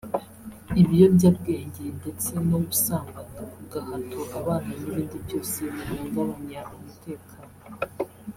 [0.81, 7.47] ibiyobyabwenge ndetse no gusambanya ku gahato abana n’ibindi byose bihungabanya umutekano